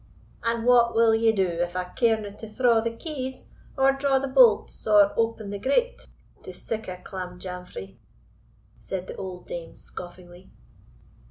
[0.41, 4.27] "And what will ye do, if I carena to thraw the keys, or draw the
[4.27, 6.07] bolts, or open the grate
[6.41, 7.99] to sic a clamjamfrie?"
[8.79, 10.49] said the old dame, scoffingly.